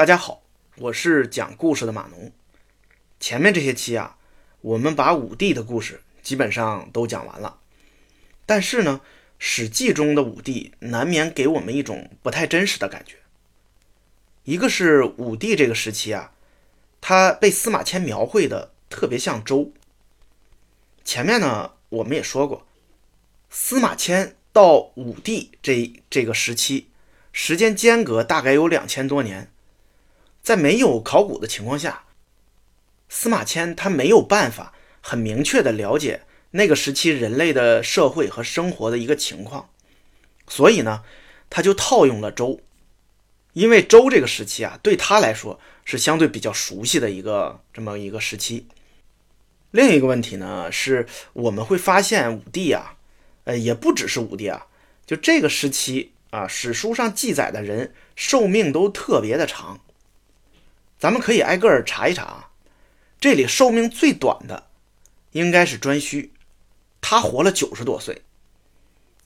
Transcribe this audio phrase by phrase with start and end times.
[0.00, 0.40] 大家好，
[0.78, 2.32] 我是讲故事的马农。
[3.20, 4.16] 前面这些期啊，
[4.62, 7.58] 我们把武帝的故事基本上都讲完了。
[8.46, 9.02] 但是呢，
[9.38, 13.16] 《史记》中的武帝难免给我们一种不太真实的感觉。
[14.44, 16.32] 一个是武帝这个时期啊，
[17.02, 19.70] 他被司马迁描绘的特别像周。
[21.04, 22.66] 前面呢，我们也说过，
[23.50, 26.88] 司马迁到武帝这这个时期，
[27.34, 29.52] 时间间隔大概有两千多年。
[30.50, 32.02] 在没有考古的情况下，
[33.08, 39.70] 司马迁他没有办法很明确的了解那个时期人类的社会和生活的一个情况，
[40.48, 41.04] 所以呢，
[41.48, 42.58] 他就套用了周，
[43.52, 48.66] 因为周这个时期啊，对他来说是相对比较熟悉的一个这么一个时期。
[49.70, 52.96] 另一个问题呢，是我们会发现武帝啊，
[53.44, 54.66] 呃，也不只是武帝啊，
[55.06, 59.78] 就这个时期啊，史书上记载的人寿命都特别的长。
[61.00, 62.50] 咱们可以挨个儿查一查啊，
[63.18, 64.66] 这里寿命最短的
[65.32, 66.28] 应该是颛顼，
[67.00, 68.20] 他活了九十多岁。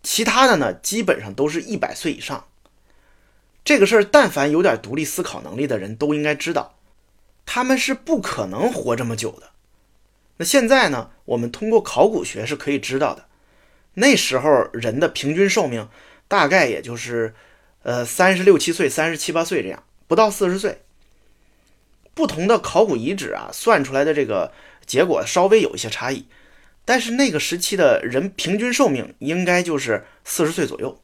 [0.01, 2.47] 其他的呢，基本上都是一百岁以上。
[3.65, 6.77] 这个事儿，但凡有点独立思考能力的人都应该知道，
[7.45, 9.51] 他们是不可能活这么久的。
[10.37, 13.25] 那现在呢，我们通过考古学是可以知道的，
[13.95, 15.89] 那时候人的平均寿命
[16.29, 17.35] 大概也就是，
[17.83, 20.84] 呃，三十六七岁、三十七八岁这样，不到四十岁。
[22.15, 24.53] 不同的考古遗址啊，算出来的这个
[24.87, 26.27] 结果稍微有一些差异，
[26.85, 31.01] 但是那个时期的人平均寿命应该就是四十岁左右。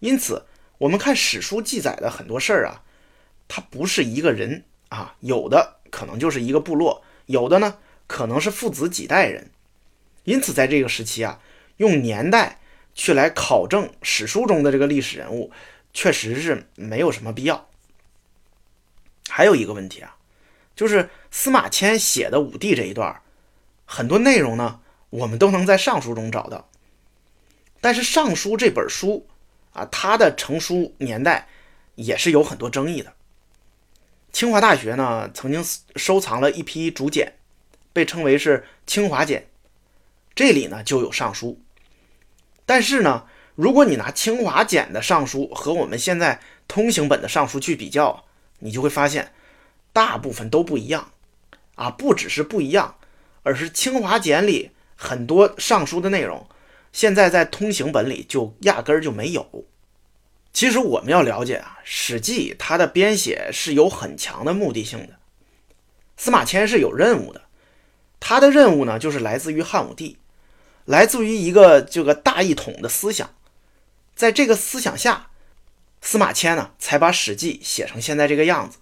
[0.00, 0.44] 因此，
[0.78, 2.82] 我们看史书记载的很多事儿啊，
[3.46, 9.50] 它不是一个人啊，有的可能就是一个部落，有的呢可能是父子几代人。
[10.24, 11.40] 因此，在这个时期啊，
[11.76, 12.60] 用年代
[12.94, 15.52] 去来考证史书中的这个历史人物，
[15.92, 17.69] 确实是没有什么必要。
[19.30, 20.16] 还有一个问题啊，
[20.74, 23.22] 就是司马迁写的武帝这一段，
[23.86, 26.68] 很多内容呢，我们都能在尚书中找到。
[27.80, 29.26] 但是尚书这本书
[29.72, 31.48] 啊，它的成书年代
[31.94, 33.12] 也是有很多争议的。
[34.32, 35.64] 清华大学呢，曾经
[35.96, 37.32] 收藏了一批竹简，
[37.92, 39.48] 被称为是清华简，
[40.34, 41.60] 这里呢就有尚书。
[42.66, 48.24] 但是呢，如果你拿清华简的尚书和我们现在通行本的尚书去比较，
[48.60, 49.32] 你就会发现，
[49.92, 51.10] 大部分都不一样，
[51.74, 52.96] 啊，不只是不一样，
[53.42, 56.46] 而是清华简里很多尚书的内容，
[56.92, 59.64] 现在在通行本里就压根儿就没有。
[60.52, 65.18] 其实我们要了解啊，《史记》它的编写是有很强的目的性的，
[66.16, 67.42] 司马迁是有任务的，
[68.18, 70.18] 他的任务呢就是来自于汉武帝，
[70.84, 73.30] 来自于一个这个大一统的思想，
[74.14, 75.29] 在这个思想下。
[76.00, 78.78] 司马迁呢，才把《史记》写成现在这个样子。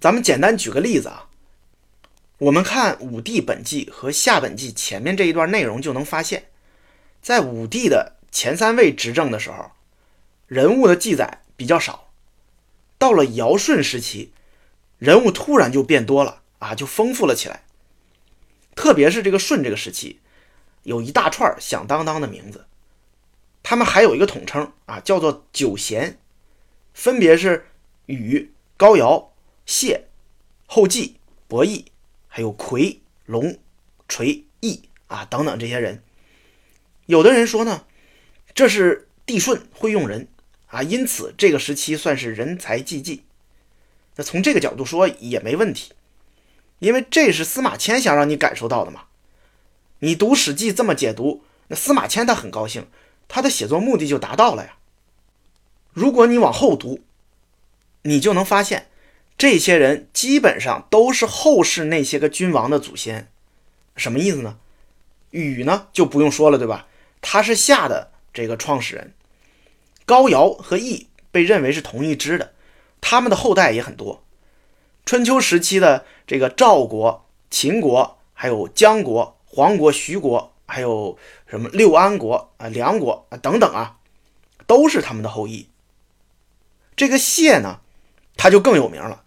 [0.00, 1.28] 咱们简单举个例子啊，
[2.38, 6.48] 我们看武帝本纪和下本纪前面这一段内容，就能发现，
[7.22, 9.70] 在武帝的前三位执政的时候，
[10.46, 12.10] 人物的记载比较少。
[12.98, 14.32] 到了尧舜时期，
[14.98, 17.62] 人物突然就变多了啊，就丰富了起来。
[18.74, 20.20] 特别是这个舜这个时期，
[20.82, 22.66] 有一大串响当当的名字，
[23.62, 26.18] 他们还有一个统称啊，叫做九贤。
[26.94, 27.66] 分别是
[28.06, 29.32] 禹、高尧、
[29.66, 30.04] 谢、
[30.66, 31.16] 后稷、
[31.46, 31.86] 伯益，
[32.28, 33.58] 还有夔、龙、
[34.08, 36.02] 垂、羿啊等等这些人。
[37.06, 37.84] 有的人说呢，
[38.54, 40.28] 这是帝舜会用人
[40.68, 43.24] 啊，因此这个时期算是人才济济。
[44.16, 45.92] 那从这个角度说也没问题，
[46.78, 49.06] 因为这是司马迁想让你感受到的嘛。
[49.98, 52.86] 你读《史记》这么解读，那司马迁他很高兴，
[53.26, 54.76] 他的写作目的就达到了呀。
[55.94, 57.00] 如果你往后读，
[58.02, 58.88] 你就能发现，
[59.38, 63.30] 这些人基本上都是后世那些个君王的祖先。
[63.96, 64.58] 什么意思呢？
[65.30, 66.88] 禹呢就不用说了，对吧？
[67.20, 69.14] 他是夏的这个创始人。
[70.04, 72.54] 高尧和羿被认为是同一支的，
[73.00, 74.24] 他们的后代也很多。
[75.06, 83.98] 春秋时期的这个赵国、秦国，还有姜国、黄国、徐国，还有什么六安国啊、梁国啊等等啊，
[84.66, 85.68] 都是他们的后裔。
[86.96, 87.80] 这个谢呢，
[88.36, 89.24] 他就更有名了，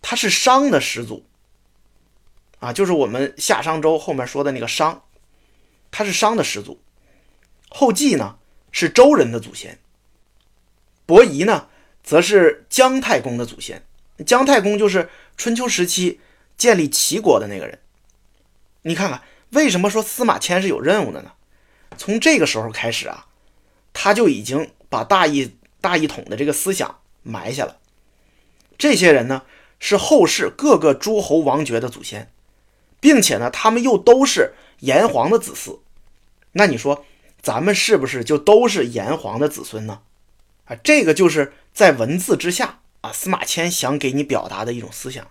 [0.00, 1.26] 他是商的始祖
[2.58, 5.04] 啊，就是我们夏商周后面说的那个商，
[5.90, 6.80] 他是商的始祖。
[7.68, 8.38] 后稷呢
[8.72, 9.78] 是周人的祖先，
[11.04, 11.68] 伯夷呢
[12.02, 13.84] 则是姜太公的祖先。
[14.24, 16.20] 姜太公就是春秋时期
[16.56, 17.78] 建立齐国的那个人。
[18.82, 21.32] 你看看，为什么说司马迁是有任务的呢？
[21.98, 23.26] 从这个时候开始啊，
[23.92, 25.58] 他就已经把大义。
[25.86, 27.76] 大一统的这个思想埋下了，
[28.76, 29.42] 这些人呢
[29.78, 32.32] 是后世各个诸侯王爵的祖先，
[32.98, 35.78] 并且呢他们又都是炎黄的子嗣。
[36.50, 37.04] 那你说
[37.40, 40.00] 咱们是不是就都是炎黄的子孙呢？
[40.64, 45.28] 啊，这个就是在文字之下啊，司马迁想给你表达的一种思想，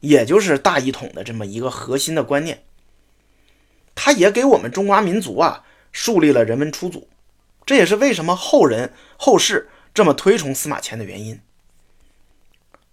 [0.00, 2.64] 也就是大一统的这么一个核心的观念。
[3.94, 7.08] 他也给我们中华民族啊树立了人文初祖，
[7.64, 11.40] 这也是为什么后人后世这么推崇司马迁的原因。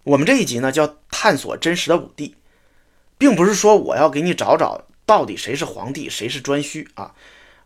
[0.04, 2.34] 我们这一集呢叫探索真实的武帝，
[3.18, 7.14] 并不是说我要给你找找到底谁是皇帝谁是颛顼啊，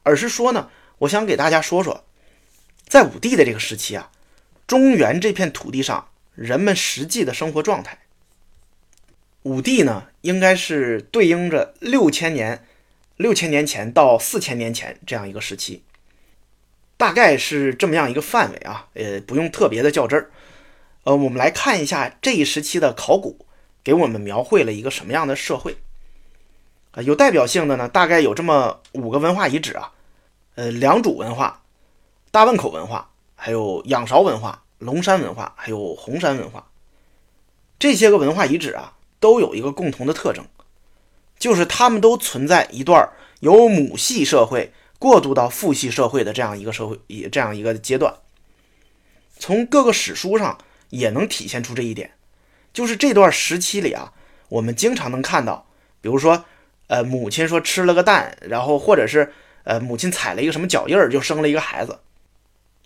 [0.03, 0.69] 而是说呢，
[0.99, 2.05] 我想给大家说说，
[2.89, 4.11] 在武帝的这个时期啊，
[4.67, 8.01] 中原这片土地上人们实际的生活状态。
[9.45, 12.65] 武帝呢，应该是对应着六千年。
[13.15, 15.83] 六千年前到四千年前这样一个时期，
[16.99, 20.31] 大概是这么样一个范围啊，呃，不用特别的较真儿。
[21.05, 23.47] 呃，我们来看一下这一时期的考古，
[23.83, 25.79] 给我们描绘了一个什么样的社会
[26.91, 27.01] 啊？
[27.01, 29.93] 有代表性的呢，大概有这么五个文化遗址啊，
[30.57, 31.63] 呃，良渚文化、
[32.31, 36.69] 大汶口文化，还有仰韶文化、龙山文化，还有红山文化。
[37.79, 40.45] 这些个文化遗址啊，都有一个共同的特征。
[41.39, 43.09] 就是他们都存在一段
[43.39, 48.15] 由母系社会过渡到父系社会的这样一个社会，以这样一个阶段。
[49.39, 50.59] 从各个史书上
[50.91, 52.13] 也能体现出这一点。
[52.73, 54.13] 就是这段时期里啊，
[54.49, 55.67] 我们经常能看到，
[56.01, 56.45] 比如说，
[56.87, 59.33] 呃，母亲说吃了个蛋，然后或者是
[59.65, 61.99] 呃，母亲踩了一个什么脚印儿就生了一个孩子，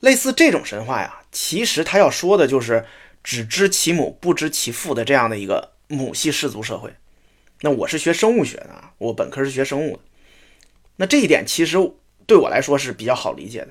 [0.00, 2.86] 类似这种神话呀，其实他要说的就是
[3.22, 6.94] 只知其母不知其父的这样的一个母系氏族社会。
[7.60, 10.02] 那我是学生物学的啊，我本科是学生物的。
[10.96, 11.76] 那这一点其实
[12.26, 13.68] 对我来说是比较好理解的。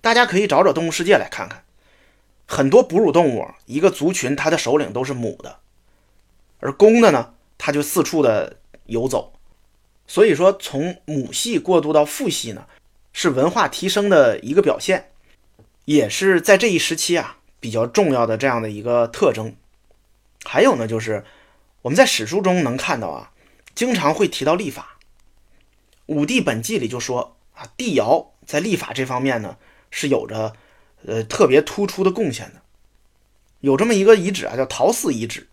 [0.00, 1.64] 大家可以找找《动物世界》来看看，
[2.46, 5.58] 很多哺乳动物，一个族群它的首领都是母的，
[6.60, 9.32] 而公的呢，它就四处的游走。
[10.06, 12.66] 所以说，从母系过渡到父系呢，
[13.12, 15.10] 是文化提升的一个表现，
[15.84, 19.54] 也是在这一时期啊比较重要的这样的一个特征。
[20.44, 21.24] 还有呢，就是。
[21.82, 23.32] 我们在史书中能看到啊，
[23.74, 24.98] 经常会提到历法。
[26.14, 29.56] 《武帝本纪》里就说啊，帝尧在立法这方面呢
[29.90, 30.54] 是有着
[31.06, 32.62] 呃特别突出的贡献的。
[33.60, 35.48] 有这么一个遗址啊，叫陶寺遗址，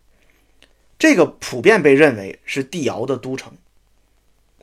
[0.98, 3.54] 这个普遍被认为是帝尧的都城。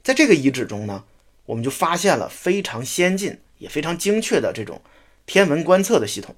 [0.03, 1.05] 在这个遗址中呢，
[1.47, 4.83] 我们就发现了非常先进也非常精确的这种
[5.27, 6.35] 天文观测的系统，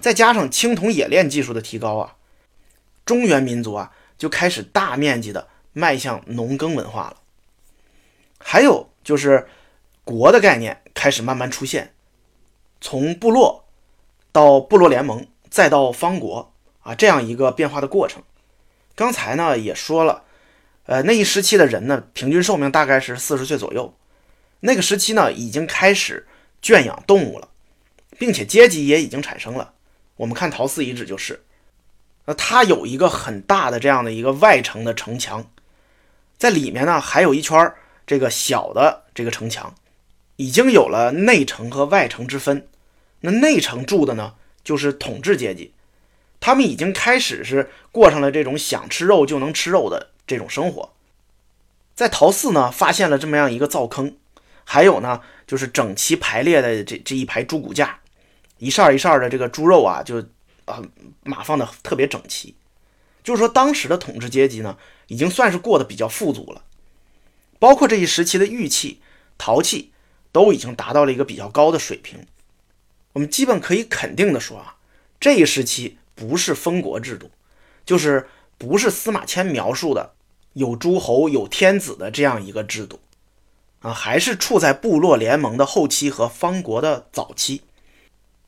[0.00, 2.16] 再加上青铜冶炼技术的提高啊，
[3.04, 3.92] 中原民族啊。
[4.18, 7.18] 就开始大面积的迈向农耕文化了。
[8.40, 9.46] 还有就是
[10.08, 11.92] 国的概念开始慢慢出现，
[12.80, 13.66] 从部落
[14.32, 16.50] 到部落联盟，再到方国
[16.80, 18.22] 啊，这样一个变化的过程。
[18.94, 20.24] 刚才呢也说了，
[20.86, 23.94] 呃，那一时期的人呢，平均寿命大概是四十岁左右。
[24.60, 26.26] 那个时期呢，已经开始
[26.62, 27.48] 圈养动物了，
[28.18, 29.74] 并且阶级也已经产生了。
[30.16, 31.44] 我们看陶寺遗址就是。
[32.24, 35.50] 那它有一个很大的这样的一个外城的城墙，
[36.38, 37.70] 在里面呢还有一圈
[38.06, 39.74] 这个小的这个城墙，
[40.38, 42.66] 已经有了内城和外城之分。
[43.20, 45.72] 那内城住的呢就是统治阶级，
[46.40, 50.92] 他们已经开始是过上了这种想吃肉就能吃肉的这种生活。
[51.94, 54.16] 在陶寺呢发现了这么样一个灶坑，
[54.64, 58.00] 还有呢就是整齐排列的这这一排猪骨架，
[58.58, 60.24] 一扇一扇的这个猪肉啊就。
[60.68, 60.82] 啊，
[61.24, 62.54] 码放的特别整齐，
[63.24, 66.62] 就是说当时的统治阶级呢，已经算是过得比较富足了，
[67.58, 69.00] 包括这一时期的玉器、
[69.38, 69.92] 陶器
[70.32, 72.26] 都已经达到了一个比较高的水平。
[73.12, 74.76] 我们基本可以肯定的说啊，
[75.18, 77.30] 这一时期不是封国制度，
[77.84, 80.12] 就是不是司马迁描述的
[80.52, 83.00] 有诸侯、有天子的这样一个制度
[83.80, 87.62] 啊，还是处在部落联盟的后期和方国的早期。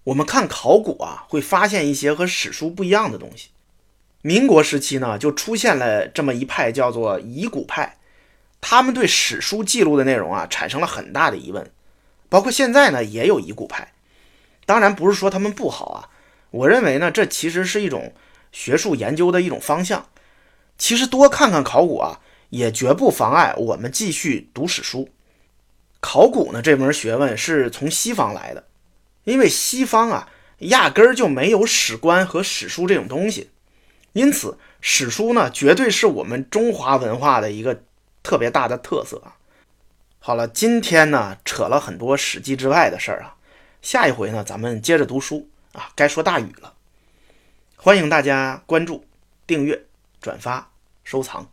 [0.05, 3.49] 我们看考古啊，会发现一些和史书不一样的东西。
[4.23, 7.99] 民国时期呢，就出现了这么一派，叫做疑古派。
[8.61, 11.71] 他们对史书记录的内容啊，产生了很大的疑问。
[12.29, 13.93] 包括现在呢，也有疑古派。
[14.67, 16.09] 当然不是说他们不好啊，
[16.50, 18.12] 我认为呢，这其实是一种
[18.52, 20.07] 学术研究的一种方向。
[20.79, 25.09] 其实多看看考古啊，也绝不妨碍我们继续读史书。
[26.00, 28.64] 考古呢，这门学问是从西方来的。
[29.25, 30.29] 因为西方啊，
[30.61, 33.50] 压根儿就没有史官和史书这种东西，
[34.14, 37.83] 因此史书呢，绝对是我们中华文化的一个
[38.23, 39.37] 特别大的特色啊。
[40.19, 43.37] 好了，今天呢扯了很多史记之外的事儿啊，
[43.81, 46.75] 下一回呢咱们接着读书啊，该说大禹了。
[47.77, 49.07] 欢迎大家关注、
[49.47, 49.87] 订阅、
[50.21, 50.71] 转发、
[51.03, 51.50] 收藏。